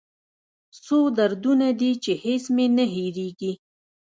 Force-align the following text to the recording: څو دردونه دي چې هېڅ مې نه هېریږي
څو 0.85 0.97
دردونه 1.17 1.67
دي 1.79 1.91
چې 2.03 2.11
هېڅ 2.25 2.43
مې 2.55 2.65
نه 2.77 2.85
هېریږي 2.93 3.53